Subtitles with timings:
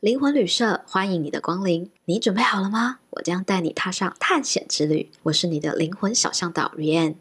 [0.00, 3.00] 灵魂旅社欢迎你的光临，你准备好了吗？
[3.10, 5.12] 我将带你踏上探险之旅。
[5.24, 7.16] 我是你的灵魂小向导 Rianne。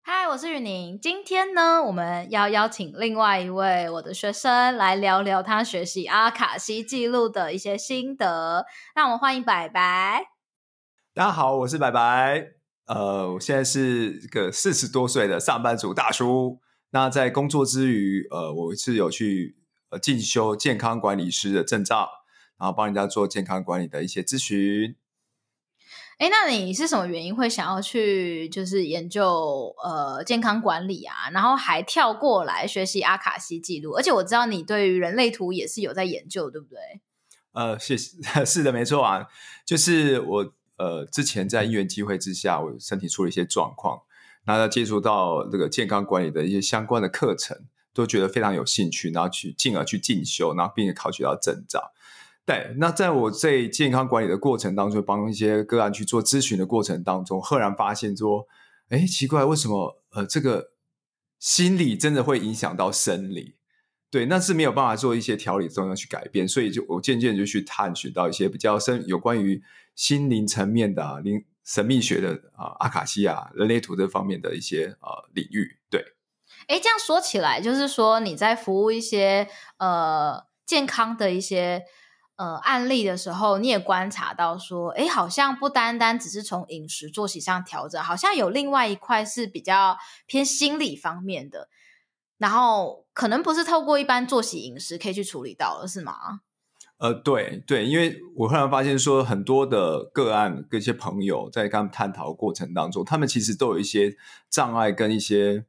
[0.00, 0.98] 嗨，我是雨宁。
[0.98, 8.64] 今天呢，我们要邀请另外一位我的学生来聊聊他学习阿卡西记录的一些心得。
[8.96, 10.24] 那我们欢迎白白。
[11.12, 12.52] 大家好，我是白白。
[12.86, 16.60] 呃，我现在是一个四十多岁的上班族大叔。
[16.92, 19.56] 那在工作之余，呃，我是有去
[19.90, 22.08] 呃进修健康管理师的证照，
[22.58, 24.96] 然后帮人家做健康管理的一些咨询。
[26.18, 31.30] 哎，那你是什么原因会想要去就是研究呃健康管理啊？
[31.32, 36.78] 然后还跳过来学习阿卡西记录，而且我知道你对于人类图也是有在研究，对不对？
[37.52, 37.96] 呃，是
[38.44, 39.28] 是的，没错啊，
[39.64, 44.02] 就是我呃之前在因缘机会之下，我身体出了一些状况。
[44.44, 47.56] 然后接触到这个健康管理的一些相关的课程，
[47.92, 51.92] 都觉得非常有兴趣，然后去进而去进修，然后并且考取到证照。
[52.46, 58.46] 对，那在我在健康管理的过程当中，帮一些个案去做咨询的过程当中，赫然发现说，
[58.88, 60.70] 哎，奇怪，为什么呃这个
[61.38, 63.54] 心理真的会影响到生理？
[64.10, 69.62] 对，那是没有办法做一些调理中要去改变，所以就我渐渐就去探寻到一些比较深有关于
[69.94, 71.44] 心灵层面的啊灵。
[71.64, 76.04] 神秘学的啊，阿卡西亚、人类图这方面的一些呃领域，对。
[76.66, 81.84] 哎，这样说起来，就是说你在服务一些呃健康的一些
[82.36, 91.68] 呃案例的时候，你也观察到说，哎，好像不单单只是从饮食作息上调整，好像有另外一块是比较偏心理方面的，
[92.38, 96.40] 然后可能不是透过一般作息饮食可以去处理到了，是吗？
[97.00, 104.14] 呃，对对，因为我忽然发现说，很多的个案跟一些朋友在跟他们探讨过程当中，他们其实都有一些
[104.50, 105.64] 障碍跟一些，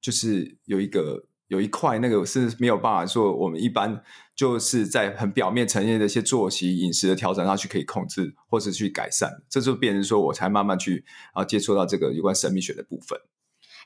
[0.00, 4.02] 就是有一个有一块那个是没有办法说，我们一般
[4.34, 13.16] 就是在很表面呈现的一些作息饮食的调整上去可以控制或者去改善，这就变成说我才慢慢去啊接触到这个有关神秘学的部分。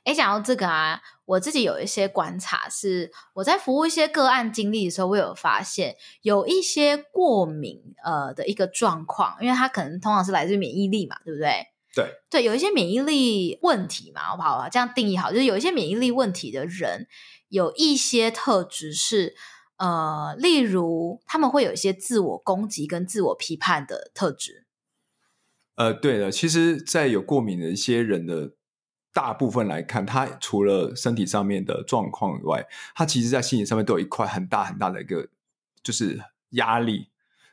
[0.09, 11.67] 诶，讲到这个啊，我自己有一些观察是，我在服务一些个案经历的时候，我有发现有一些过敏呃的一个状况，因为它可能通常是来自于免疫力嘛，对不对？
[11.95, 14.67] 对对，有一些免疫力问题嘛，好不好？
[14.71, 17.07] 这样定义好，就是有一些免疫力问题的人，
[17.51, 19.35] 有一些特质是
[19.77, 24.65] 呃，例如他们会有一些自我攻击跟自我批判的特质。
[25.75, 28.53] 呃，对的，其实，在有过敏的一些人的。
[29.13, 32.65] 大部分来看，他除了身体上面的状况以外，
[32.95, 35.29] 他其实在心理上面都有一块很大很大的一个
[35.83, 36.21] 就是
[36.51, 37.09] 压力。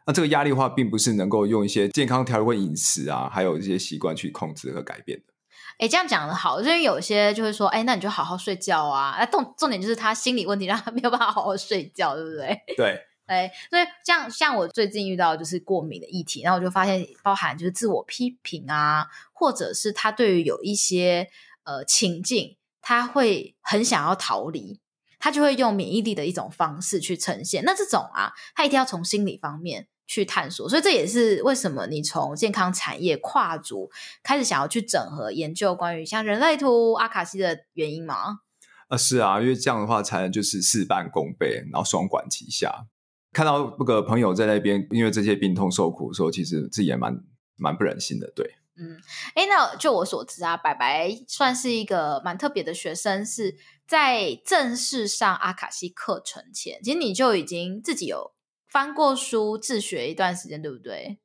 [0.05, 5.33] 那这个压力的话，并不是能够用一些健康调理或饮食啊，还有一些习惯去控制和改变的。
[5.79, 9.15] 哎，这样讲的好，因为有些就会说，哎，那你就好好睡觉啊。
[9.19, 12.57] 那重重点就是他心理问题，让他没有办法好好睡觉，对不对？
[12.77, 12.99] 对。
[13.25, 21.29] 哎，所以像像我最近遇到就是过敏的议题，然后我就发现包含就是自我批评啊，或者是他对于有一些
[21.63, 24.79] 呃情境，他会很想要逃离，
[25.17, 27.63] 他就会用免疫力的一种方式去呈现。
[27.65, 30.69] 那这种啊，他一定要从心理方面去探索。
[30.69, 33.89] 所以这也是为什么你从健康产业跨足
[34.21, 38.41] 开始想要去整合研究关于像人类图、阿卡西的原因吗？
[38.87, 42.85] 啊，是啊，因为这样的话才能就是事半功倍，然后双管齐下。
[43.35, 47.21] 看到那个朋友在那边因为这些病痛受苦的时候，其实自己也蛮
[47.57, 48.31] 蛮不忍心的。
[48.33, 48.97] 对，嗯，
[49.33, 58.31] 哎，那就我所知啊，白白算是一个蛮特别的学生，是在正式上阿卡西课程前，其实你就已经自己有
[58.69, 61.17] 翻过书自学一段时间，对不对？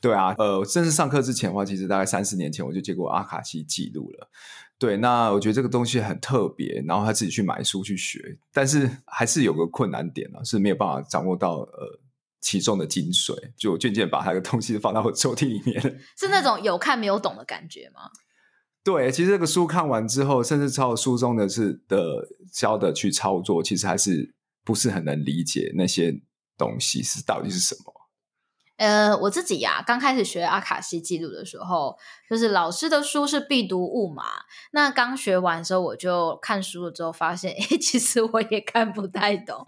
[0.00, 4.30] 对啊，呃，正式上课之前的话，其实大概三四年前我就接过阿卡西记录了。
[4.78, 12.00] 对，那我觉得这个东西很特别，然后他自己去买书去学，但是还是有个困难点呢，是没有办法掌握到呃
[12.40, 15.80] 其中的精髓，就渐渐把他的东西放到我抽屉里面。
[16.16, 18.02] 是那种有看没有懂的感觉吗？
[18.84, 24.32] 对，其实这个书看完之后，甚至照书中的是的教的去操作，其实还是
[24.64, 26.22] 不是很能理解那些
[26.56, 27.92] 东西是到底是什么。
[28.78, 31.98] 呃，我自己呀、啊，刚开始学阿卡西记录的时候，
[32.30, 34.24] 就是老师的书是必读物嘛。
[34.70, 39.64] 那刚学完的时候，我就看书了之后，发现， 诶，其实我也看不太懂。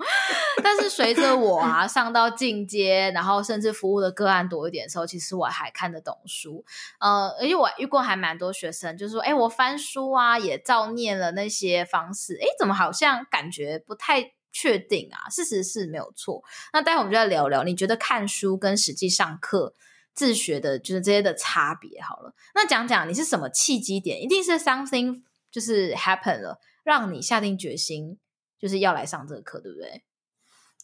[0.63, 6.65] 但是随着我啊上到进阶，然后甚至服务的个案多一点的时候，其实我还看得懂书。
[7.01, 14.33] 呃，而且我遇过还蛮多学生，就是说，诶，我翻书啊，也照念了那些方式，诶，怎么好像感觉不太。
[14.53, 16.43] 确定啊，事实是没有错。
[16.73, 19.75] 那待会我们就来聊聊，你觉得看书跟实际上课
[20.15, 22.35] 自学的，就是这些的差别好了。
[22.55, 24.21] 那讲讲你是什么契机点？
[24.21, 28.19] 一定是 something 就是 happen 了，让你下定决心
[28.59, 30.03] 就是要来上这个课，对不对？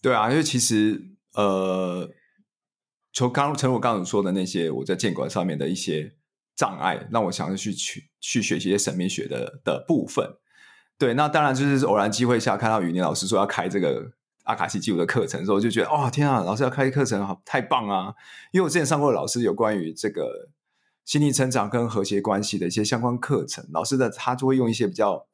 [0.00, 2.10] 对啊，因为其实呃，
[3.12, 6.14] 从刚诚如我刚刚说的那些我在建管上面的一些
[6.54, 10.36] 障碍，让我想要去去去学习一些神秘学的的部分。
[10.98, 14.12] 对，那当然就是偶然机会下看到雨林老师说要开这个
[14.44, 18.14] 阿卡西记录的课程的时候，我就觉得哦天啊，老师要开课程，好太棒啊！
[18.52, 20.50] 因为我之前上过老师有关于这个
[21.04, 25.26] 心理成长跟和谐关系的一些相关课程，老师的他就会用一些比较。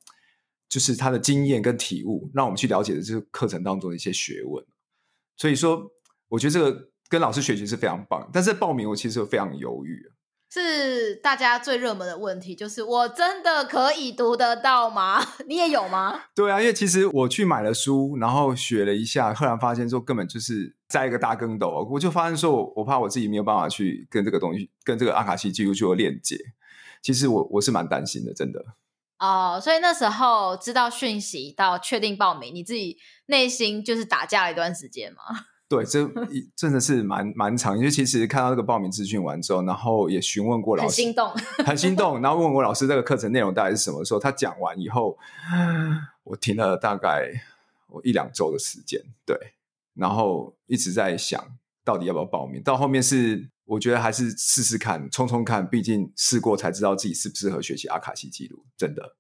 [0.69, 4.65] 就是他的经验跟体悟，让我们去了解的这个课程当中的一些学问。
[5.37, 5.93] 所以说，
[6.29, 8.27] 我觉得这个跟老师学习是非常棒。
[8.33, 10.11] 但是报名我其实非常犹豫。
[10.53, 15.25] 是大家最热门的问题，就是我真的可以读得到吗？
[15.49, 16.25] 你也有吗？
[16.37, 21.89] 对啊，因为其实我去买了书，然后学了一下，突然发现说根本就是在一个大跟斗。
[21.91, 26.37] 我就发现说，我怕我自己没有办法去跟这个东西，跟这个阿卡西记录去做链接。
[27.01, 28.63] 其实我我是蛮担心的，真的。
[29.21, 35.47] 哦，所以那时候知道讯息到确定报名，你自己内心就是打架了一段时间吗？
[35.75, 36.07] 对，这
[36.55, 41.31] 真的是蛮蛮长，因为其实看到这个报名资讯完之后，然后也询问过老师，很心动，
[41.65, 44.21] 很心动，然后问我老师这个课程内容大概是什么时候？
[44.21, 45.17] 他讲完以后，
[46.25, 47.33] 我听了大概
[47.89, 49.55] 我一两周的时间，对，
[49.95, 51.43] 然后一直在想
[51.83, 53.49] 到底要不要报名，到后面是。
[53.65, 59.17] 我觉得还是试试看，冲冲看，毕竟试过才知道自己适不适合学习阿卡西记录，真的。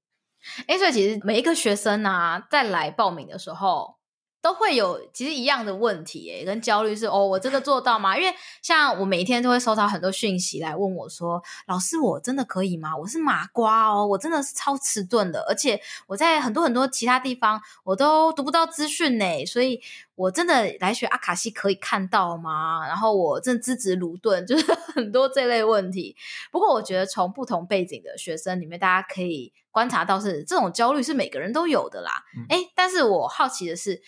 [0.66, 3.94] 哎，所以其实每一个学生啊，在来报名的时候，
[4.42, 8.18] 都会有其实一样的问题，哎，跟焦虑是哦，我真的做到吗？
[8.18, 12.96] 因为像我每一天都会收到很多讯息来问我说，老师，我真的可以吗？
[12.96, 19.80] 我是麻瓜哦，我真的是超迟钝的，而且我在很多很多其他地方我都读不到资讯呢，所以
[20.16, 22.84] 我真的来学阿卡西可以看到吗？
[22.88, 26.16] 然后我真的资质鲁钝， 就是很多这类问题。
[26.50, 32.24] 不过我觉得从不同背景的学生里面，大家可以观察到是这种焦虑是每个人都有的啦。
[32.48, 34.02] 哎、嗯，但是我好奇的是。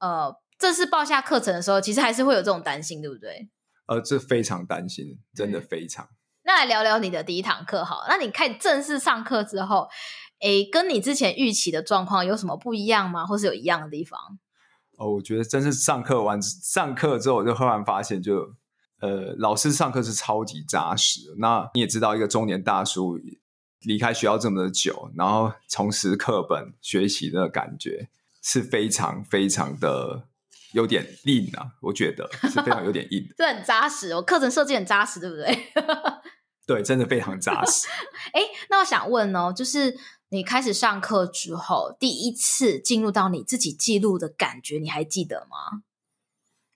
[0.00, 3.48] 呃，正式报下课程的时候，其实还是会有这种担心，对不对？
[3.86, 6.08] 呃，这非常担心，真的非常。
[6.44, 9.88] 那来聊聊你的第一堂课好，那你看正式上课之后，
[10.40, 13.26] 诶，跟你之前预期的状况有什么不一样吗？
[13.26, 14.18] 或是有一样的地方？
[14.96, 18.54] 哦，我觉得真是上课完上课之后，我就忽然发现就，就
[19.00, 21.20] 呃，老师上课是超级扎实。
[21.38, 23.18] 那你也知道，一个中年大叔
[23.82, 28.08] 离开学校这么的久，然后重拾课本学习的感觉。
[28.50, 30.26] 是非常非常的
[30.72, 33.34] 有点硬啊，我觉得是非常有点硬的。
[33.36, 35.66] 这很扎实哦，课程设计很扎实，对不对？
[36.66, 37.86] 对，真的非常扎实。
[38.32, 38.40] 哎，
[38.70, 39.94] 那我想问哦，就是
[40.30, 45.82] 你开始上课之后，第一次进入到你自己记录的感觉，你还记得吗？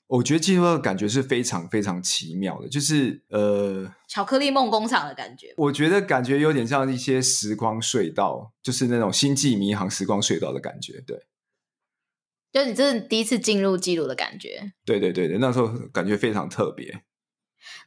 [0.08, 5.54] 我觉得进入的感觉是非常非常奇妙的，就是呃，巧克力梦工厂的感觉。
[5.56, 11.18] 我觉得感觉有点像一些时光隧道，就是那种星际迷航时光隧道的感觉，对。
[12.52, 17.02] 就你这是第一次进入记录的感觉，对对对对，那时候感觉非常特别。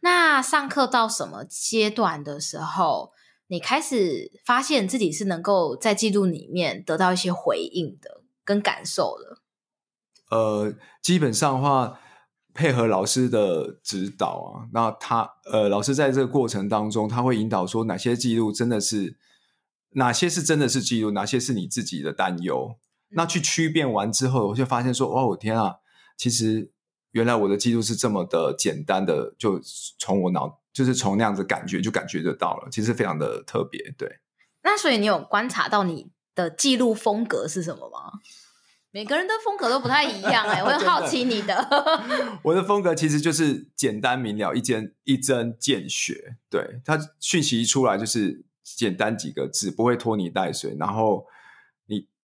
[0.02, 3.12] 那上课到什么阶段的时候，
[3.48, 9.42] 你开始发现自己是能够在记录里面得到一些回应的跟感受的？
[10.36, 12.00] 呃，基本上的话，
[12.54, 19.18] 配合老师的指导啊，那他呃，老师在这个过程当中，他会引导说哪些记录真的是，
[19.92, 22.78] 哪些是真的是记录，哪些是你自己的担忧。
[23.16, 25.76] 那去区变完之后，我就发现说：“哦，我天啊！
[26.18, 26.70] 其实
[27.12, 29.58] 原来我的记录是这么的简单的，就
[29.98, 34.20] 从我脑，就是从那样子感觉就感觉得到了，其实非常的特别。”对。
[34.64, 38.20] 那所以你有观察到你的记录风格是什么吗？
[38.92, 41.68] 每个人的风格都不太一样哎、欸，我很 好奇你的。
[42.44, 46.36] 我的风格其实就是简单明了，一针一针见血。
[46.50, 51.26] 对，它讯息一出来就是简单几个字，不会拖泥带水，然后。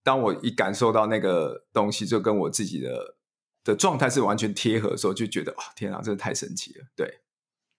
[0.03, 3.15] 当我一感受到那个东西，就跟我自己的
[3.63, 6.86] 的状态是完全贴合的时候，就觉得哇，天啊，真的太神奇了！
[6.96, 7.22] 对，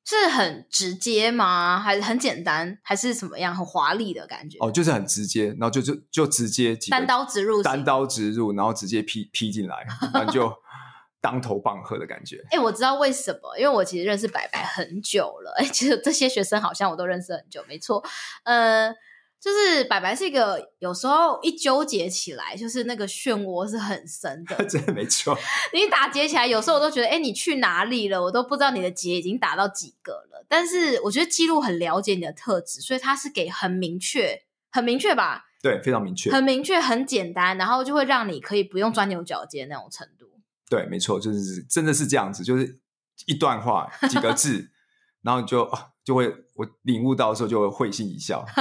[0.05, 1.81] 是很直接吗？
[1.81, 2.79] 还是很简单？
[2.83, 4.59] 还是什么样很华丽的感觉？
[4.61, 10.53] 哦，就是很直接，然后就就就直接单刀直入，单刀直入，然后直接劈劈进来，然后就
[11.21, 12.37] 当头棒喝的感觉。
[12.51, 15.53] 哎、欸，我知道为什么，因为我其实认识白白很久了。
[15.59, 18.05] 哎、欸，其实这些学生好像我都认识很久，没错。
[18.45, 18.95] 呃。
[19.43, 24.55] 就是白白是一个有时候一纠结起来，就是那个漩涡是很深的。
[24.71, 25.37] 真的没错。
[25.75, 28.23] 你打结起来，有时候我都觉得，哎，你去哪里了？
[28.23, 30.47] 我都不知道你的结已经打到几个了。
[30.49, 35.47] 但是我觉得记录很了解你的特质，所以它是给很明确、很明确吧？
[35.61, 40.27] 对，非常明确，很明确，很简单，然后就会让你可以不用钻牛角尖那种程度。
[40.71, 42.79] 对，没错，就是真的是这样子，就是
[43.27, 44.71] 一段话几个字，
[45.23, 45.69] 然后你就。
[46.05, 48.45] 就会我领悟到的时候就会会心一笑。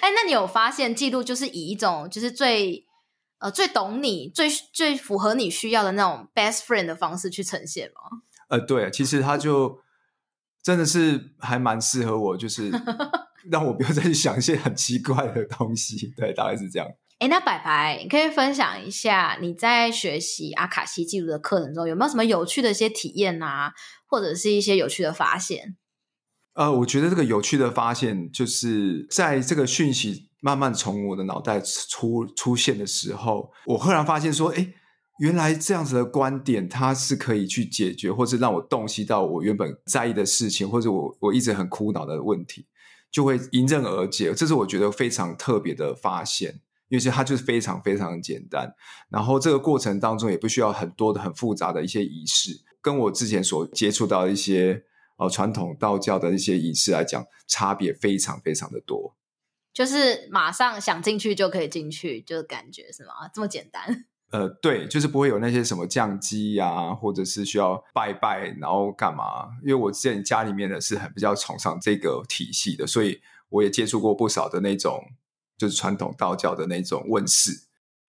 [0.00, 2.86] 哎，那你有发现记录就是以一种就是最
[3.38, 8.22] 呃最懂你、最最符合你需要的那种 best friend 的方式去呈现吗？
[8.48, 9.80] 呃，对，其实他就
[10.62, 12.70] 真的是还蛮适合我，就是
[13.50, 16.12] 让我不要再去想一些很奇怪的东西。
[16.16, 16.88] 对，大概是这样。
[17.18, 23.72] 哎，那白白，你可以分享一下你在学习阿卡西记录的课程中有没有什么有趣的一些体验啊，
[24.06, 25.76] 或者是一些有趣的发现？
[26.54, 34.72] 呃，我觉得这个有趣的发现就是在这个讯息慢慢从我的脑袋出出现的时候，我忽然发现说，哎，
[35.18, 42.66] 原来这样子的观点它是可以去解决，或是让我洞悉到我原本在意的事情，或者我我一直很苦恼的问题，
[43.10, 44.32] 就会迎刃而解。
[44.32, 46.60] 这是我觉得非常特别的发现。
[46.90, 48.72] 因为它就是非常非常简单，
[49.08, 54.84] 然后这个过程当中也不需要很多的很复杂的一些仪式，跟我之前所接触到的一些
[55.16, 59.16] 呃传统道教的一些仪式来讲，差别非常非常的多。
[59.72, 63.28] 就是马上想进去就可以进去，就是感觉是吗？
[63.32, 64.06] 这么简单？
[64.30, 69.48] 呃，对，就是不会有那些什么降机呀，或者是需要拜拜，然后干嘛？
[69.62, 75.02] 因为我之前家里面呢是很比较崇尚这个体系的，所以我也接触过不少的那种。
[75.56, 77.52] 就是传统道教的那种问世，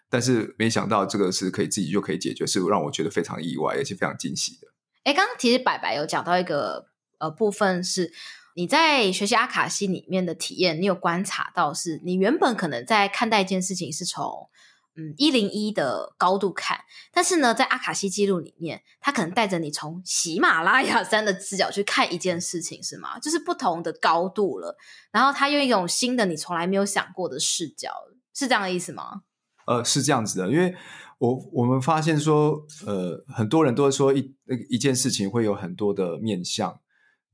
[0.09, 4.67] 但是没想到这个是可以自己就可以解决，是让我觉得非常意外，而且非常惊喜的。
[5.03, 6.88] 哎，刚刚其实白白有讲到一个
[7.25, 8.12] 呃部分，是
[8.55, 14.50] 你在学习阿卡西里面的体验，你有观察到是你原本可能在看待一件事情是从。
[14.98, 16.79] 嗯，一零一的高度看，
[17.12, 23.20] 但是呢，在阿卡西记录里面，它可能带着你从喜马拉雅山的视角去看一件事情，是吗？
[23.20, 24.77] 就是不同的高度了，
[25.12, 27.91] 然后他用一种新的你从来没有想过的视角，
[28.34, 29.24] 是这样的意思吗？
[29.67, 30.74] 呃，是这样子的，因为
[31.17, 34.34] 我我们发现说，呃，很多人都会说一
[34.70, 36.79] 一件事情会有很多的面向，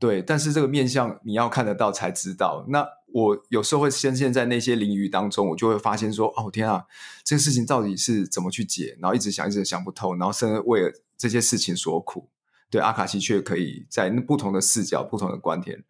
[0.01, 2.85] 对，但是这个面相你要看得到才知道，那。
[3.13, 6.85] 我有时候会深陷在那些领域当中，我就会发现说：“哦天啊，
[7.25, 12.29] 这个事情到底是怎么去解？”然后一直想，一直想不透，然后甚至为了这些事情所苦。
[12.69, 15.83] 对，阿卡西却可以在不同的视角、不同的观点，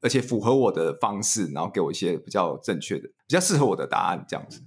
[0.00, 4.62] 而且符合我的方式，然后给我一些比较正确的、比较适合我的答案，这样子。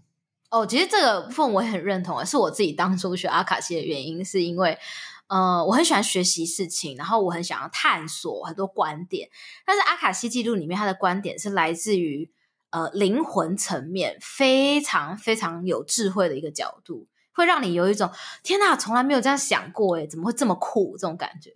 [0.52, 4.78] 哦，其实这个部分我也很认同啊，是我自己当初学阿卡西的原因，是因为。
[5.27, 9.29] 呃，我很喜欢学习事情，然后我很想要探索很多观点。
[9.65, 12.32] 但是阿卡西记录里面，他的观点是来自于
[12.70, 18.12] 呃灵魂层面，非常非常有智慧的一个角度，会让你有一种
[18.44, 20.96] 天哪，从来没有这样想过，诶，怎么会这么酷？
[20.98, 21.51] 这种感觉。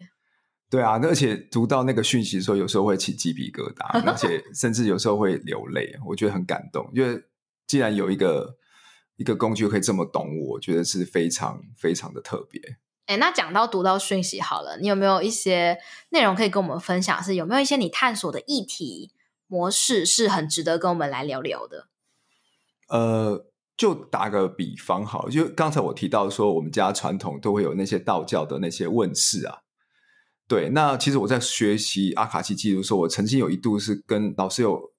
[0.72, 6.90] 对啊，而且读到那个讯息的时候，有时候会起鸡皮疙瘩，而且 甚至有时候会流泪，我觉得很感动。
[6.94, 7.24] 因为
[7.68, 8.58] 既然有一个
[9.16, 12.62] 一个工具可以这么懂我，我觉得是非常非常的特别。
[13.10, 17.24] 哎，那讲到读到讯息好了，你有没有一些内容可以跟我们分享？
[17.24, 19.10] 是有没有一些你探索的议题
[19.48, 21.88] 模式是很值得跟我们来聊聊的？
[22.88, 29.62] 呃，就打个比方好，就刚才我提到说，我们家传统都会有那些道教的那些问事啊。
[30.48, 34.94] 对，那其实我在学习阿卡西记录的时候，我曾经有一度是跟老师有，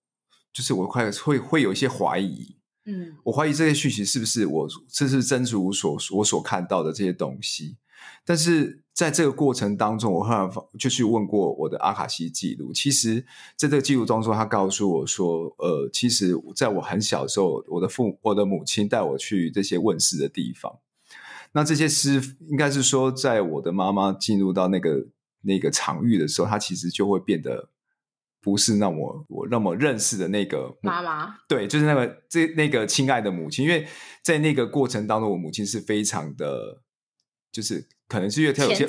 [0.53, 2.57] 就是我快会会有一些怀疑。
[2.87, 7.77] 嗯，我怀疑这些讯息是不是我这是真如所我所看到的这些东西。
[8.25, 10.49] 但是在这个过程当中，我后来
[10.79, 12.73] 就去问过我的阿卡西记录。
[12.73, 13.21] 其实
[13.57, 20.79] 在这个记录当中，他告诉我说：“呃，其实在我很小的时候，我的父我的母亲带我去这些问世的地方。
[21.53, 25.07] 那这些师应该是说，在我的妈妈进入到那个
[25.43, 27.71] 那个场域的时候，她其实就会变得
[28.41, 31.37] 不是那么我那么认识的那个妈妈。
[31.49, 33.65] 对，就是那个这那个亲爱的母亲。
[33.65, 33.87] 因为
[34.23, 36.83] 在那个过程当中，我母亲是非常的。”
[37.53, 38.89] 就是可能是因为他有些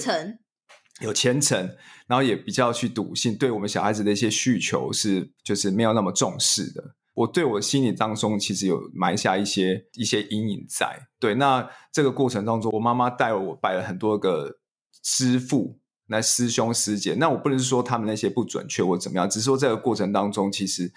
[0.99, 1.59] 有虔诚，
[2.07, 6.95] 然后也比较去笃信，对我们小孩子的一些需求是就是没有那么重视的。
[7.13, 11.07] 我对我心里当中其实有埋下一些一些阴影在。
[11.19, 14.57] 对，那这个过程当中，我妈妈带我拜了很多个
[15.03, 17.13] 师父，那师兄师姐。
[17.15, 20.91] 那我不能说他们那些不准确或怎么样，只是说这个过程当中其实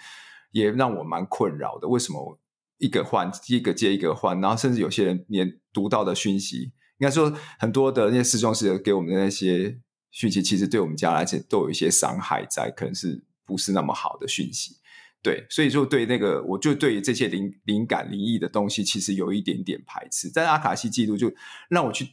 [0.51, 1.87] 也让我蛮困扰的。
[1.87, 2.39] 为什么
[2.79, 6.73] 一个换一个接一个换，然后甚至有些人连读到的讯息。
[6.97, 9.77] 应该说，很多的那些师兄师给我们的那些
[10.11, 14.77] 讯息，其实对我们家来讲都有一些伤害在，可能是不是那么好的讯息。
[15.21, 20.31] 对，所以就对那个，我就对这些灵灵感、灵异的东西，其实有一点点排斥。
[20.33, 21.33] 但阿卡西记录就
[21.67, 22.09] 让我去，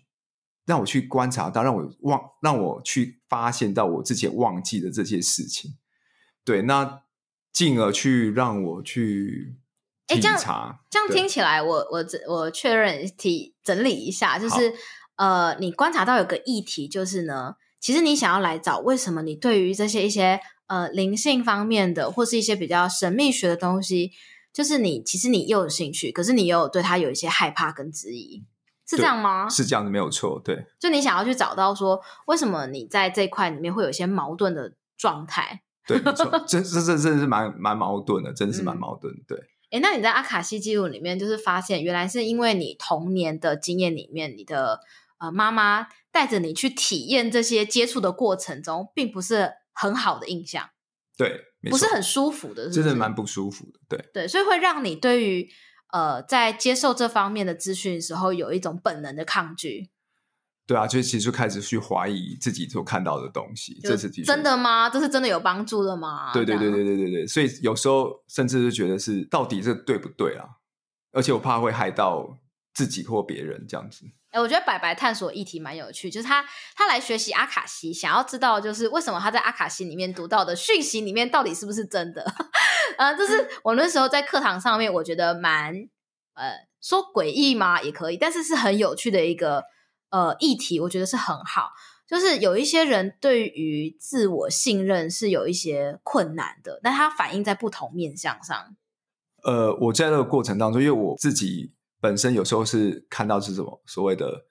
[0.66, 5.76] 让我去观察到，让我忘，让我去发现到我之前忘记的这些事情。
[6.44, 7.02] 对，那
[7.52, 9.56] 进而去让我去。
[10.12, 10.38] 哎，这样
[10.90, 14.72] 这样听起来，我我我确认提整理一下，就是
[15.16, 24.12] 呃，你观察到有个议题，就是呢，其实你想要来找为什么你对于这些一些呃灵性方面的，或是一些比较神秘学的东西，
[24.52, 28.44] 就是你其实你又有兴趣，可是你又有对它有一些害怕跟质疑，
[28.88, 29.48] 是这样吗？
[29.48, 30.40] 是这样的，没有错。
[30.44, 35.62] 对，就你想要去找到说，为什么你在这块里面会有一些矛盾的状态？
[35.86, 39.12] 对，没错， 这这这真的是蛮蛮矛盾的，真的是蛮矛盾。
[39.26, 39.36] 对，
[39.72, 44.78] 哎、嗯，那你在阿卡西记录里面，就是发现原来是因为你童年的经验里面，你的
[45.18, 50.70] 呃妈妈带着你去体验这些接触的过程中，并不是很好的印象。
[51.16, 53.80] 对，不是很舒服的是不是，真的蛮不舒服的。
[53.88, 55.48] 对对，所以会让你对于
[55.92, 59.90] 呃在接受这方面的资讯的时候，有一种本能的抗拒。
[60.72, 64.88] 对啊，就其实就开始去怀疑自己所看到的东西，这是真的吗？
[64.88, 66.32] 这是真的有帮助的吗？
[66.32, 70.46] 对对对对对对对，所以有时候甚至是觉得是到底这对不对啊？
[71.12, 72.38] 而且我怕会害到
[72.72, 74.06] 自己或别人这样子。
[74.30, 76.42] 哎，我觉得白白探索议题蛮有趣，就是他
[76.74, 82.24] 他来学习阿卡西，想要知道就是为什么他在阿卡西里面读到的讯息里面到底是不是真的？
[82.96, 85.74] 呃，就是我那时候在课堂上面，我觉得蛮
[86.32, 86.50] 呃
[86.80, 89.64] 说诡异嘛也可以，但是是很有趣的一个。
[90.12, 91.72] 呃，议题我觉得是很好，
[92.06, 98.76] 就是有一些人对于自我信任是有一些困难的，但它反映在不同面向上。
[99.42, 104.44] 呃，我在那个过程当中，因为我自己本身有时候是看到是什么所谓的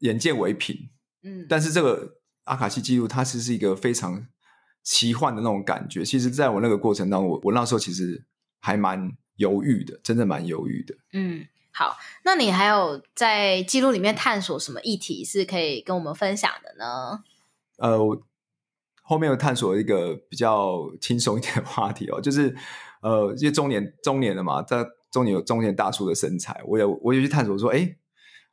[0.00, 0.76] 眼见为凭，
[1.22, 4.26] 嗯，但是这个阿卡西记录它其实是一个非常
[4.84, 6.04] 奇幻的那种感觉。
[6.04, 8.26] 其实，在我那个过程当中，我我那时候其实
[8.60, 11.46] 还蛮犹豫的，真的蛮犹豫的，嗯。
[11.72, 17.22] 好，那你还有在记录里面探索什么议题是可以跟我们分享的呢？
[17.78, 18.20] 呃，我
[19.02, 22.54] 后面有探索一个比较轻松一点的话题哦，就是
[23.02, 27.96] 呃，因为中年中年了嘛，在中年有中年大叔的身材，我有我有去探索说，哎，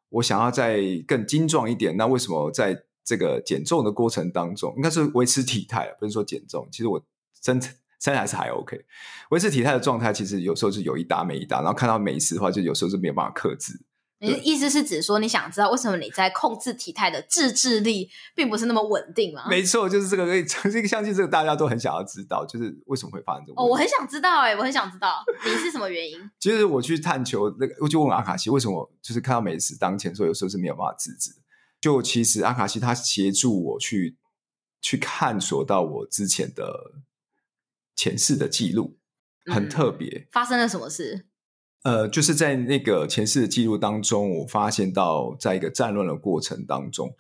[0.10, 7.04] 我想要再更精壮一点，那为什么在这个减重的过程当中，应该是维持体态，不是说减重，其实我
[7.42, 7.60] 身
[8.00, 8.12] 材。
[8.14, 8.80] 身材是还 OK，
[9.32, 13.74] 维持体态的状态其实有时候是有一搭没一搭，然后看到美食的话，就有时候是没有办法克制。
[14.20, 19.46] 你的意思是指说，你想知道为什么你在控制体态的自制力并不是那么稳定吗？
[19.48, 20.26] 没错，就是这个。
[20.72, 23.62] 这个相信这个大家都很想要知道，就是为什么会发生这个。
[23.62, 26.18] 哦，我很想知道，哎，我很想知道你是什么原因。
[26.40, 31.32] 其 实我去探求那个，我就问阿卡西，为什么就是看到美食当前，所以有时候是没有办法自制。
[31.80, 34.18] 就其实阿卡西他协助我去
[34.82, 36.64] 去探索到我之前的。
[37.98, 38.98] 前世的记录
[39.48, 40.08] 很特别。
[40.08, 41.26] 嗯，发生了什么事？
[41.84, 47.16] 呃，就是在那个前世的记录当中，我发现到，在一个战乱的过程当中，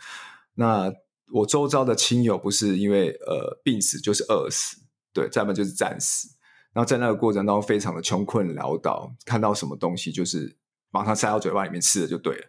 [0.55, 0.93] 那
[1.31, 4.77] 我周遭的亲友不是因为呃病死，就是饿死，
[5.13, 6.29] 对，再不就是战死。
[6.73, 10.57] 然后在那个过程当中，非常的穷困潦倒，看到什么东西就是
[10.91, 12.47] 马上塞到嘴巴里面吃了就对了。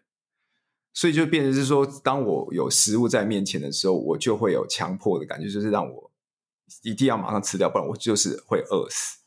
[0.93, 6.08] 所以就变成是说，当我有食物在面前的时候，我就会有强迫的感觉，就是让我。
[6.83, 9.19] 一定要马上吃掉，不然我就是会饿死。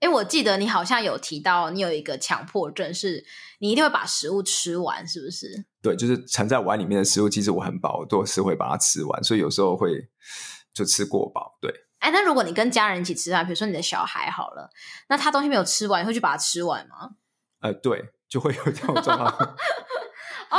[0.00, 3.24] 哎，我记得你好像有提到，你有一个强迫症，是
[3.60, 5.64] 你一定会把食物吃完，是不是？
[5.80, 10.08] 对，就是盛在碗里面的食物，其实我很饱，我都是会把它吃完，所以有时候会
[10.74, 11.56] 就吃过饱。
[11.60, 14.70] 对，哎，那如果你跟家人一起吃饭，比如说你的小孩好了，
[15.08, 17.10] 那他东西没有吃完，你会去把它吃完吗？
[17.60, 19.56] 呃，对，就会有这种状况。
[20.50, 20.58] 哦，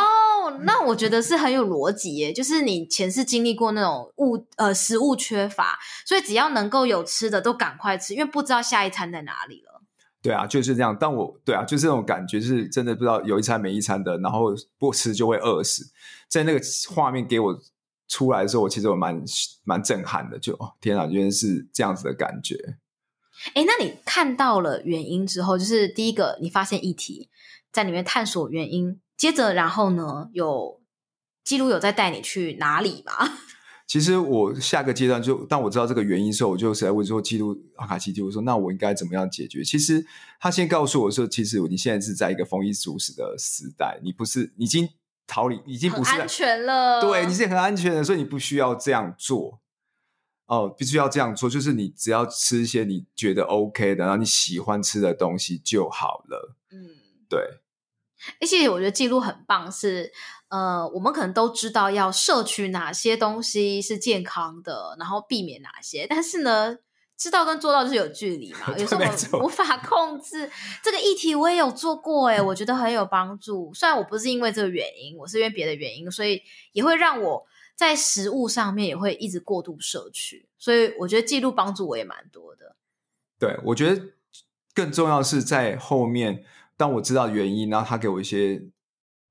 [0.52, 9.82] 那我觉得是很有逻辑耶，就是你前世经历过那种物呃食物缺乏，所以只要能够有吃的都赶快吃，因为不知道下一餐在哪里了。
[10.22, 10.96] 对啊，就是这样。
[10.98, 15.92] 但我对啊，就是这种感觉，就是真的不知道有一餐没一餐的，然后不吃就会饿死。
[16.30, 16.62] 在那个
[16.96, 17.60] 画面给我
[18.08, 19.22] 出来的时候，我其实我蛮
[19.64, 22.56] 蛮震撼的，就哦天啊，原来是这样子的感觉。
[23.54, 27.30] 哎，那你看到了原因之后，就是第一个你发现议题，
[27.72, 29.00] 在里面探索原因。
[29.18, 30.30] 接着，然后呢？
[30.34, 30.82] 有
[31.44, 33.14] 记录有在带你去哪里吗？
[33.86, 39.64] 其实我下个阶段就当我知道这个原因的时候，我就在问说记录阿卡西记录说，那我应该怎么样解决？
[39.64, 40.04] 其实
[40.40, 44.90] 他先告诉我说，其实你现在是在一个丰衣足食的时代，你不是已经
[45.28, 47.02] 逃离，已经不是安全了。
[47.02, 49.60] 对，你是很安全的，所以你不需要这样做。
[50.46, 56.56] 哦，必须要这样做，就是你只要吃一些你觉得 OK 的，然后你喜欢吃的东西就好了。
[56.72, 56.90] 嗯，
[57.30, 57.40] 对。
[58.40, 60.12] 而且我觉得记录很棒是，是
[60.50, 66.78] 呃，我们可能都知道要摄取哪些东西是健康的，然后避免哪些，但是呢，
[67.18, 70.50] 知道跟做到就是有距离嘛， 有时候我们无法控制。
[70.84, 73.74] 这个议题我也有做过，诶，我觉得很有帮助。
[73.74, 80.48] 虽然我不是因为这个原因，我是因为别的原因，所以也会让我在食物上面也会一直过度摄取。
[80.60, 82.76] 所以我觉得记录帮助我也蛮多的。
[83.40, 84.02] 对，我觉得
[84.76, 86.46] 更重要是在后面。
[86.78, 88.62] 当我知道原因，然后他给我一些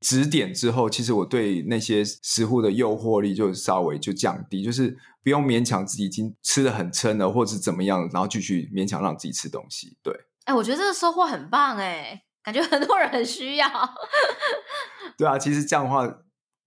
[0.00, 9.96] 指点之后，其实我对那些食物的诱惑力就稍微就降低，就是不用勉强自己已经吃的很撑了，或者是怎么样，然后继续勉强让自己吃东西。
[10.02, 10.12] 对，
[10.44, 13.68] 哎，我觉得这个收获很棒哎，感觉很多人很需要。
[15.16, 16.06] 对啊，其实这样的话，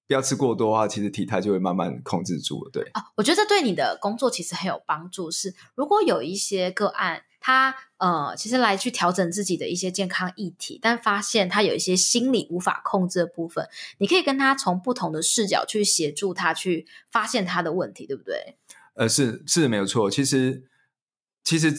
[0.07, 2.69] 不要吃过多的话，其实体态就会慢慢控制住了。
[2.71, 5.29] 对啊，我觉得这对你的工作其实很有帮助。
[5.29, 18.58] 是如果有一些个案，他呃，其实来去调整自己的一些健康议题，但发现他有一些心理无法控制的部分，你可以跟他从不同的视角去协助他去发现他的问题，对不对？
[18.95, 20.10] 呃，是是没有错。
[20.10, 20.63] 其实
[21.43, 21.71] 其实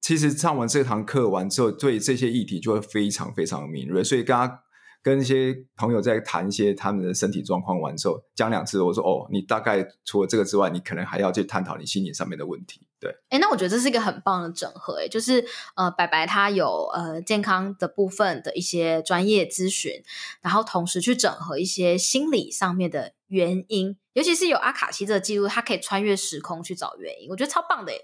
[0.00, 4.58] 其实上完这堂课完之后，对这些议题就会非常非常敏锐，所以刚刚。
[5.02, 12.86] 跟一些朋友在谈一些他们的身体状况完之后，讲两次，我说哦，你大概除了这个之外，你可能还要去探讨你心理上面的问题。
[13.00, 15.42] 对，哎，那我觉得这是一个很棒的整合，哎，就是
[15.74, 20.02] 呃，白白他有呃健康的部分的一些专业咨询，
[20.42, 27.98] 然后同时去整合一些心理上面的原因，尤其是有阿卡西这个记录，他可以穿越时空去找原因，我觉得超棒的，哎。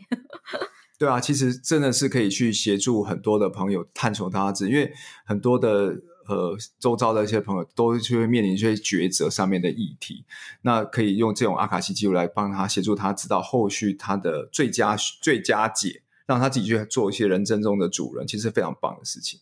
[0.98, 4.92] 对啊，其实真的是可以去协助很多的朋友探索他自己，因为
[5.26, 5.94] 很多的。
[6.28, 10.24] 呃，周遭的一些朋友都就会面临一些抉择上面的议题，
[10.62, 19.40] 那可以用这种阿卡西记录来帮他协助他知道后续他的最佳最佳解，让他自己去做一些人生中的主人，其实是非常棒的事情。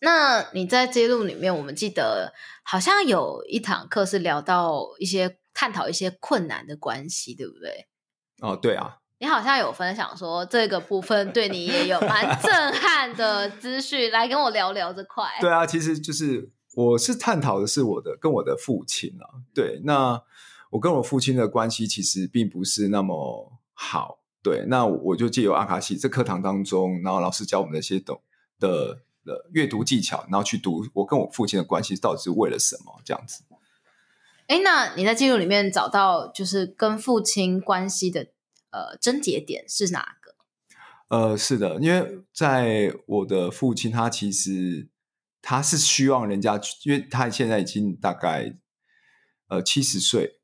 [0.00, 7.88] 那你在记录里面，我们记得好像有一堂课是聊到一些探讨一些困难的关系，对不对？
[8.40, 8.98] 哦，对啊。
[9.20, 15.24] 你好像有分享说这个部分对你也有蛮 震撼的资讯，来跟我聊聊这块。
[15.40, 19.42] 对啊，其实就是我是探讨的是我的跟我的父亲啊。
[19.52, 20.22] 对，那
[20.70, 24.20] 我跟我父亲的关系其实并不是那么好。
[24.40, 28.20] 对，那我就借由阿卡西这课堂当中，然后老师教我们那些懂
[28.60, 33.42] 的的阅读技巧，然后去读我跟我父亲的关系到底是为了什么这样子。
[34.46, 38.28] 哎，那你在记录里面找到就是跟父亲关系的。
[38.70, 40.34] 呃，症结点是哪个？
[41.08, 44.88] 呃，是的，因为在我的父亲，他其实
[45.40, 48.58] 他是希望人家，因为他现在已经大概
[49.48, 50.40] 呃七十岁，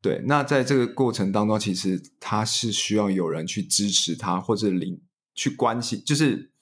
[0.00, 0.22] 对。
[0.26, 5.02] 那在这个过程当中，其实他是需要有人去支持他，或者领
[5.34, 6.52] 去关心，就是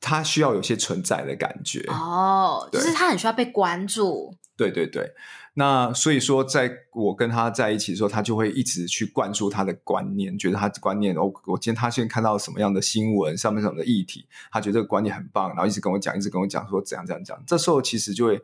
[0.00, 1.86] 他需要有些存在的感觉。
[1.88, 4.36] 哦，就是他很需要被关注。
[4.56, 5.14] 对对对。
[5.54, 17.42] 那所以说，在我跟他在一起的时候，他就会一直去灌输他的观念，觉得他的观念，我我今天他现在看到什么样的新闻，上面什么的议题，他觉得这个观念很棒，然后一直跟我讲，一直跟我讲说怎样怎样讲。
[17.46, 18.42] 这时候其实就会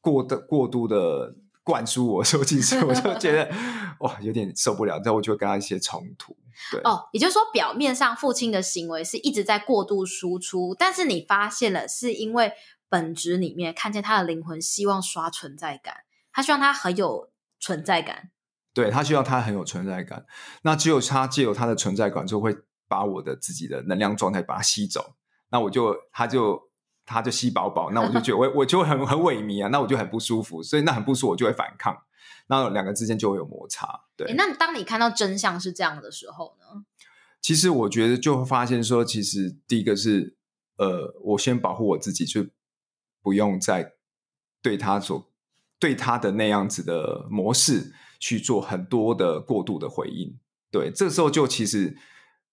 [0.00, 3.50] 过的过度的灌输我，所以其实我就觉得
[3.98, 6.36] 哇，有点受不了，然后我就会跟他一些冲突。
[6.70, 12.52] 对哦，也就是说，表面上父亲的行为是一直在过度输出，但是你发现了，是因为
[12.88, 15.94] 本质里面看见他的灵魂希望刷存在感。
[16.38, 18.30] 他希望他很有存在感，
[18.72, 20.24] 对，他希望他很有存在感。
[20.62, 25.16] 那只有他借由他的存在感，就会把我的自己的能量状态把它吸走。
[25.48, 26.70] 那我就，他就，
[27.04, 27.90] 他就吸饱饱。
[27.90, 30.62] 那我就觉得 我我就很很萎靡啊，那我就很不舒服。
[30.62, 32.04] 所以那很不舒服，我就会反抗。
[32.46, 34.04] 那两个之间就会有摩擦。
[34.16, 36.84] 对，那当你看到真相是这样的时候呢？
[37.42, 40.36] 其实我觉得就会发现说，其实第一个是，
[40.76, 42.46] 呃，我先保护我自己，就
[43.20, 43.94] 不用再
[44.62, 45.32] 对他做。
[45.78, 50.38] 对他的那样子的模式去做很多的过度的回应，
[50.70, 51.96] 对，这时候就其实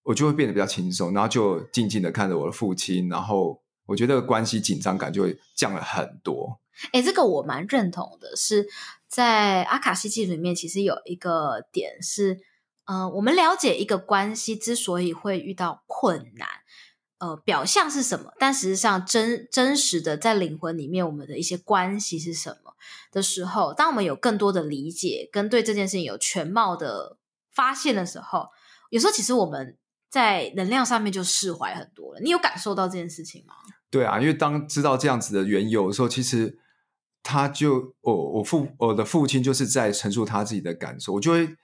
[0.03, 6.59] 我就会变得比较轻松，然后就静静的看着我的父亲，然后我觉得关系紧张感就会降了很多。
[6.91, 8.67] 诶，这个我蛮认同的，是
[9.07, 12.39] 在阿卡西记里面，其实有一个点是，
[12.85, 16.47] 呃，我们了解一个关系之所以会遇到困难。
[17.17, 18.33] 呃，表象是什么？
[18.37, 22.73] 但实际上真真实的在灵魂里面，我们的一些关系是什么
[23.09, 27.17] 的时候，当我们有更多的理解，跟对这件事情有全貌的
[27.53, 28.49] 发现的时候，
[28.89, 29.77] 有时候其实我们
[30.09, 32.19] 在能量上面就释怀很多了。
[32.19, 33.53] 你有感受到这件事情吗？
[33.89, 36.59] 对啊，因为当知道这样子的缘由的时候，其实
[37.23, 41.55] 他就我我父我的父亲就是在陈述他自己的感受，我就会。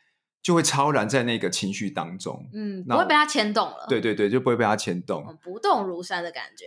[0.41, 3.85] 就会超然在那个情绪当中，嗯，不会被他牵动了。
[3.87, 6.65] 对对对，就不会被他牵动，不动如山的感觉。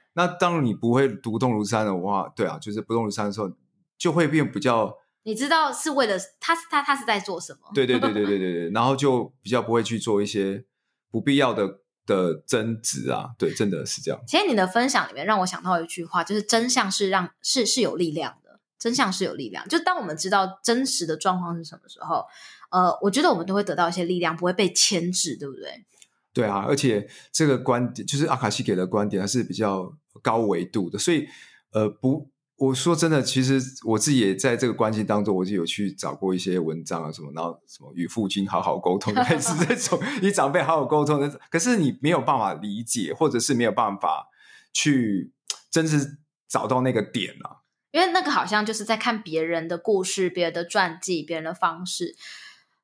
[0.14, 3.50] 那当你不会不动如山的话，对啊，就是不动如山的时候，
[3.96, 4.96] 就会变比较。
[5.22, 7.60] 你知道是为了他，他他是在做什么？
[7.74, 10.64] 对对对对对对对，然后就比较不会去做一些
[11.10, 13.30] 不必要的的争执啊。
[13.36, 14.20] 对，真的是这样。
[14.24, 18.45] 其实你的分享里面让我想到一句话，就是真相是让是是有力量的，
[18.78, 19.66] 真相是有力量。
[19.68, 22.24] 就当我们知道真实的状况是什么时候。
[22.68, 25.86] 呃，我觉得我们都会得到一些力量，不会被牵制，对不对？
[26.34, 29.88] 对啊，而且这个观点就是阿卡西给的观点，还是比较
[30.20, 31.28] 高维度的，所以
[31.70, 41.40] 呃，不我说真的，其实我自己也在这个关系当中，我就有去找过一些文章啊什么，然后什么与父亲好好沟通，类似这种 与长辈好好沟通的。
[41.48, 44.26] 可是你没有办法理解，或者是没有办法
[44.72, 45.32] 去
[45.70, 47.62] 真是找到那个点啊。
[47.96, 52.14] 因为那个好像就是在看别人的故事、别人的传记、别人的方式，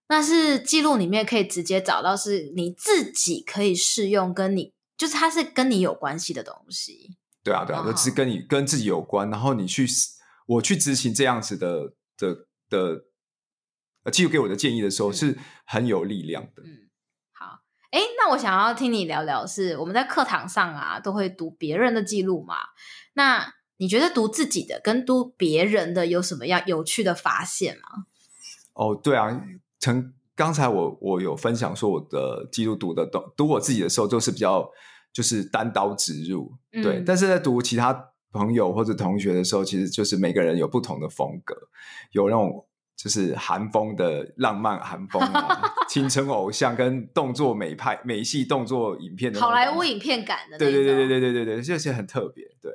[0.08, 7.18] 那是记录里面可以直接找到是你自己可以适用，跟你就是它是跟你有关系的东西。
[7.44, 9.86] 对啊，对啊，就是跟你跟自己有关，然后你去
[10.46, 13.04] 我去执行这样子的的的
[14.04, 16.62] 呃，记录给我的建议的时候，是很有力量的。
[16.62, 16.88] 嗯，
[17.32, 22.56] 好，哎，那我想要听你聊聊，是我们在课堂上啊，都会读别人的记录嘛？
[23.12, 28.06] 那你觉得读自己的跟读别人的有什么样有趣的发现吗？
[28.74, 29.44] 哦，对啊，
[29.80, 34.70] 从刚才我我有分享说，我的记录读的读读我自己的时候，就是比较。
[35.14, 37.00] 就是单刀直入，对。
[37.00, 37.92] 嗯、但是在读其他
[38.32, 41.54] 朋友或者同学的时候，其实就是每个人有不同的风格，
[42.12, 42.66] 有那种
[42.96, 52.72] 就是韩风的浪漫韩风啊， 青春偶像跟动作美派美系动作影片的好莱坞影片感的，对对对对对对对对，这些很特别，对。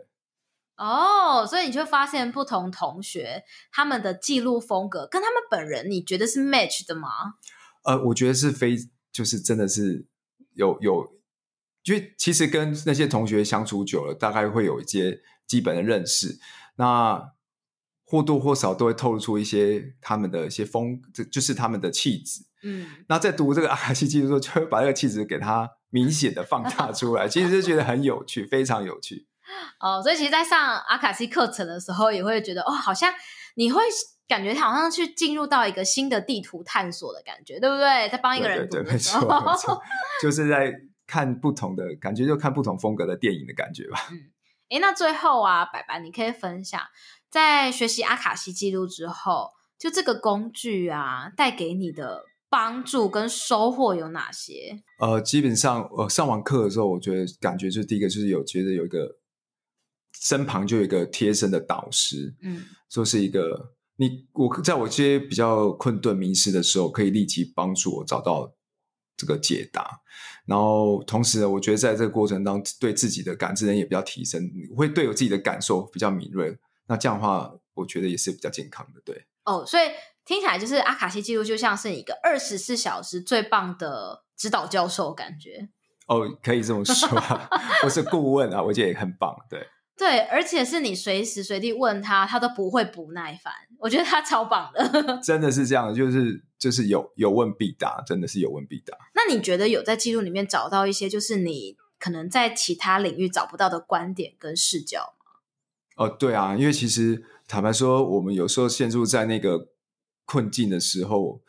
[0.78, 7.10] 哦，所以你就会发现不同同学他们的记录风格跟他们本人，你觉得是 match 的吗？
[7.84, 8.78] 呃，我觉得是非，
[9.12, 10.08] 就是真的是
[10.54, 11.18] 有有。
[11.84, 16.38] 因为其实跟那些同学相处久了，大概会有一些基本的认识，
[16.76, 17.32] 那
[18.04, 22.42] 或多或少都会透露出一些他们的一些风，这就是他们的气质。
[22.64, 29.26] 嗯，那在读这个 阿卡西记录的时候，就会把这个气质给他明显的放大出来，其实就觉得很有趣，非常有趣。
[29.80, 33.14] 哦，所以其实，在上阿卡西课程的时候，也会觉得哦，好像
[33.56, 33.82] 你会
[34.28, 38.10] 感觉好像去进入到一个新的地图探索的感觉，对不对？
[38.10, 39.82] 在帮一个人读的时候，对对对，没错，没错，
[40.22, 40.74] 就是在。
[41.10, 44.10] 看不同的感觉，就看不同风格的电影的感觉吧。
[44.12, 44.28] 嗯，
[44.68, 46.82] 哎，那最后啊，白白，你可以分享，
[47.32, 54.84] 在学习阿卡西记录之后，就这个工具啊，带给你的帮助跟收获有哪些？
[55.00, 59.17] 呃，基本上，呃，上完课的时候，我觉得感觉就是第一个就是有觉得有一个
[60.22, 68.54] 身旁就有一个贴身的导师，嗯，说是一个你我在我这些比较困顿迷失的时候，可以立即帮助我找到。
[69.20, 70.00] 这个解答，
[70.46, 76.56] 然后同时呢，我觉得在这个过程当中，对自己的感知能力也比较提升，会对我自己的感受比较敏锐。
[76.88, 79.02] 那这样的话，我觉得也是比较健康的。
[79.04, 79.88] 对，哦，所以
[80.24, 85.68] 听起来就是阿卡西记录就像是一个二十四小时最棒的指导教授感觉。
[86.06, 87.20] 哦，可以这么说，
[87.86, 89.36] 我是顾问啊，我觉得也很棒。
[89.50, 89.66] 对。
[89.98, 93.52] 对，而且是你随时随地问他，他都不会不耐烦。
[93.80, 98.96] 我觉得他超棒的， 真的是这样，就是就是有有问必答，真的是有问必答。
[99.16, 106.06] 那你觉得有在记录里面找到一些，就是你可能在其他领域找不到的观点跟视角吗？
[106.06, 109.70] 哦，对啊，因为其实坦白说，我们有时候陷入在那个
[110.26, 111.42] 困境的时候，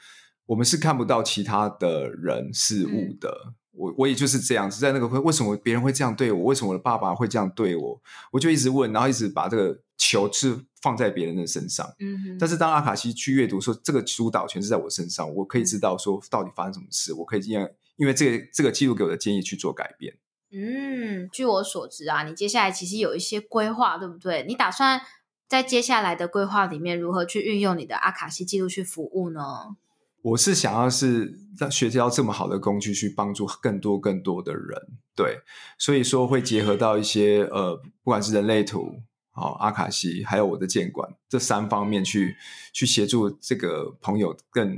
[0.46, 3.28] 我们是看不到其他的人事物的。
[3.48, 6.44] 嗯我我也就是这样子，在那个会为什么别人会这样对我？
[6.44, 8.02] 为什么我的爸爸会这样对我？
[8.32, 11.86] 我就一直问，然后一直把这个球是放在别人的身上。
[12.00, 12.36] 嗯。
[12.38, 20.16] 但是当阿卡西去阅读说这个主导权是在我身上，我可以知道说到底发生什么事，我可以因为因为这个这个记录给我的建议去做改变。
[20.50, 24.44] 嗯，据我所知啊，你接下来其实有一些规划，对不对？
[24.48, 25.00] 你打算
[25.46, 29.76] 在接下来的规划里面如何去运用你的阿卡西记录去服务呢？
[30.22, 35.40] 我是想要是让学习到这么好的工具去帮助更多更多的人，对，
[35.78, 42.36] 所以说会结合到一些呃，不管是人类图、好、哦、阿卡西，还有我的监管这三方面去
[42.72, 44.76] 去协助这个朋友更，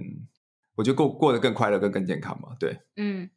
[0.77, 2.81] 我觉得过过得更快乐、更更健康嘛，对。
[2.97, 3.31] 嗯，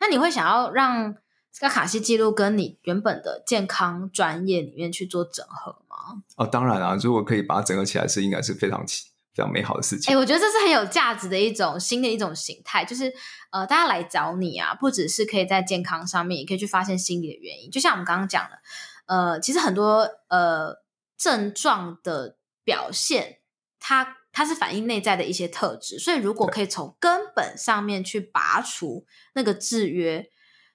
[0.00, 1.16] 那你会想要让
[1.60, 6.22] 阿卡西记录跟你原本的健康专业里面去做整合吗？
[6.36, 9.08] 哦，当然啊，如果可以把它整合起来，是应该是非常奇。
[9.38, 10.12] 非常美好的事情。
[10.12, 13.14] 哎、欸，我觉得这是很有价值的一种新的一种形态，就是
[13.52, 17.70] 呃，大家来找你啊，不只是可以在健康上面，也可以去发现心理的原因。
[17.70, 18.58] 就像我们刚刚讲的，
[19.06, 20.82] 呃，其实很多呃
[21.16, 23.38] 症状的表现，
[23.78, 26.00] 它它是反映内在的一些特质。
[26.00, 30.28] 所以，如果可以从根本上面去拔除那个制约，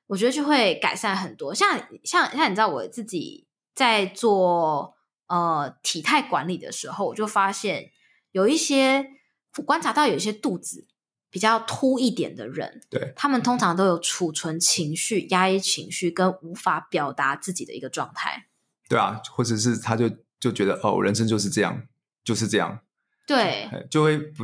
[0.08, 1.54] 我觉得就会改善很多。
[1.54, 3.46] 像像像你知道，我自己
[3.76, 4.96] 在做
[5.28, 7.92] 呃体态管理的时候，我就发现。
[8.34, 9.12] 有一些
[9.58, 10.88] 我观察到，有一些肚子
[11.30, 18.48] 比较凸一点的人，对，他们通常都有储存情绪、压抑情绪跟无法表达自己的一个状态。
[18.90, 21.88] 对啊，或者是他就就觉得哦，人生就是这样，
[22.24, 22.80] 就是这样，
[23.28, 24.44] 对，就会不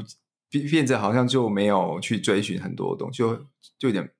[0.49, 3.35] 变变得好像就没有去追寻很多东西，就
[3.79, 4.13] 就有点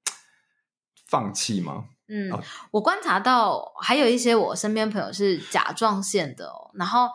[1.08, 1.86] 放弃吗？
[2.08, 7.10] 嗯，哦、我观察到还有一些我身边朋友是甲状腺的哦，然后。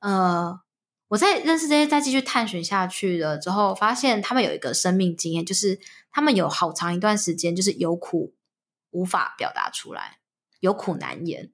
[0.00, 0.60] 呃，
[1.08, 5.78] 我在认识这些，再继续探寻下去了之后，发现他们有一个生命经验，就是
[6.10, 8.34] 他们有好长一段时间就是有苦
[8.90, 10.18] 无法表达出来，
[10.60, 11.52] 有苦难言。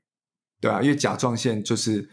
[0.61, 2.09] 对啊，因为甲状腺就是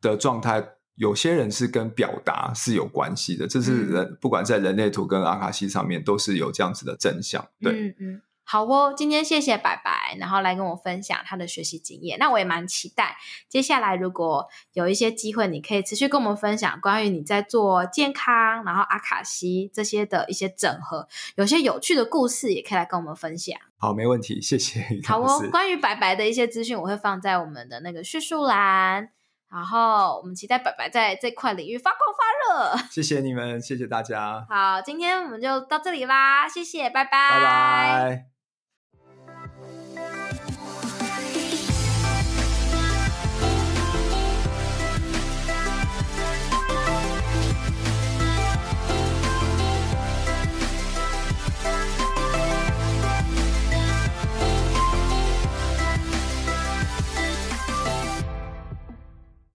[0.00, 7.46] 的状态，有些人是跟表达是有关系的，这是人、嗯、不管在人类图跟阿卡西上面都是有这样子的真相。
[7.60, 8.22] 对，嗯嗯。
[8.44, 12.18] 好哦，今天谢谢白白，然后来跟我分享他的学习经验。
[12.18, 13.16] 那我也蛮期待，
[13.48, 23.58] 接下来如果有一些机会，你可以持续跟我们分享关于你在做健康，然后阿卡西这些的一些整合，有些有趣的故事也可以来跟我们分享。
[23.78, 24.84] 好，没问题，谢谢。
[25.06, 29.10] 好哦，关于白白的一些资讯，我会放在我们的那个叙述栏。
[29.50, 32.88] 然后我们期待白白在这块领域发光发热。
[32.90, 34.44] 谢谢你们，谢谢大家。
[34.50, 38.33] 好，今天我们就到这里啦，谢谢，拜拜，拜拜。